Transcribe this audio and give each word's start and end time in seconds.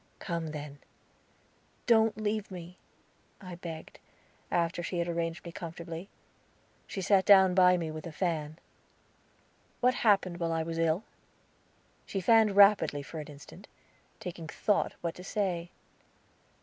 "Come, 0.17 0.47
then." 0.47 0.79
"Don't 1.85 2.17
leave 2.17 2.49
me," 2.49 2.79
I 3.39 3.53
begged, 3.53 3.99
after 4.49 4.81
she 4.81 4.97
had 4.97 5.07
arranged 5.07 5.45
me 5.45 5.51
comfortably. 5.51 6.09
She 6.87 7.01
sat 7.03 7.23
down 7.23 7.53
by 7.53 7.77
me 7.77 7.91
with 7.91 8.07
a 8.07 8.11
fan. 8.11 8.57
"What 9.79 9.93
happened 9.93 10.39
while 10.39 10.53
I 10.53 10.63
was 10.63 10.79
ill?" 10.79 11.03
She 12.07 12.19
fanned 12.19 12.55
rapidly 12.55 13.03
for 13.03 13.19
an 13.19 13.27
instant, 13.27 13.67
taking 14.19 14.47
thought 14.47 14.93
what 15.01 15.13
to 15.13 15.23
say. 15.23 15.69